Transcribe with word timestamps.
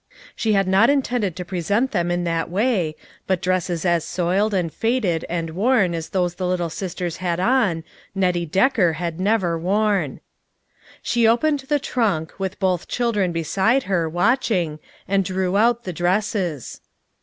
She 0.35 0.53
had 0.53 0.67
not 0.67 0.89
intended 0.89 1.35
to 1.35 1.45
present 1.45 1.91
them 1.91 2.09
in 2.09 2.23
that 2.23 2.49
way, 2.49 2.95
but 3.27 3.39
dresses 3.39 3.85
as 3.85 4.03
soiled 4.03 4.51
and 4.51 4.73
faded 4.73 5.25
and 5.29 5.51
worn 5.51 5.93
as 5.93 6.09
those 6.09 6.33
the 6.33 6.47
little 6.47 6.71
sisters 6.71 7.17
had 7.17 7.39
on, 7.39 7.83
Nettie 8.15 8.47
Decker 8.47 8.93
had 8.93 9.19
never 9.19 9.59
worn. 9.59 10.19
She 11.03 11.27
opened 11.27 11.59
the 11.69 11.77
trunk, 11.77 12.33
with 12.39 12.57
both 12.59 12.87
children 12.87 13.31
be 13.31 13.43
side 13.43 13.83
her, 13.83 14.09
watching, 14.09 14.79
and 15.07 15.23
drew 15.23 15.55
out 15.55 15.83
the 15.83 15.93
dresses. 15.93 16.81